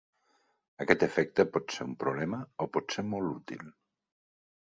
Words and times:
Aquest 0.85 1.03
efecte 1.07 1.45
pot 1.57 1.75
ser 1.75 1.85
un 1.89 1.91
problema 2.05 2.39
o 2.65 2.69
pot 2.79 2.97
ser 2.97 3.05
molt 3.13 3.33
útil. 3.35 3.69